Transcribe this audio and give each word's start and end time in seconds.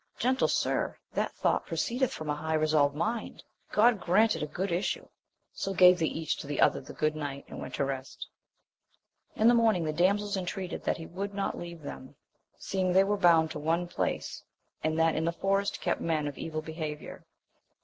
Gentle 0.17 0.47
sir, 0.47 0.97
that 1.13 1.31
thought 1.35 1.67
proceedeth 1.67 2.11
from 2.11 2.27
a 2.27 2.35
high 2.35 2.55
resolved 2.55 2.95
mind: 2.95 3.43
God 3.71 3.99
grant 4.01 4.35
it 4.35 4.41
a 4.41 4.47
good 4.47 4.71
issue! 4.71 5.07
So 5.53 5.75
gave 5.75 5.99
they 5.99 6.07
each 6.07 6.37
to 6.37 6.57
other 6.57 6.81
the 6.81 6.91
good 6.91 7.15
night, 7.15 7.45
and 7.47 7.61
went 7.61 7.75
to 7.75 7.85
rest. 7.85 8.25
In 9.35 9.47
the 9.47 9.53
morning 9.53 9.83
the 9.83 9.93
damsels 9.93 10.35
intreated 10.35 10.85
that 10.85 10.97
he 10.97 11.05
would 11.05 11.35
not 11.35 11.55
leave 11.55 11.83
them, 11.83 12.15
seeing 12.57 12.91
they 12.93 13.03
were 13.03 13.15
bound 13.15 13.51
to 13.51 13.59
one 13.59 13.87
place, 13.87 14.43
and 14.83 14.97
that 14.97 15.13
in 15.15 15.25
the 15.25 15.31
forest 15.31 15.79
kept 15.81 16.01
men 16.01 16.27
of 16.27 16.35
evil 16.35 16.63
behaviour. 16.63 17.23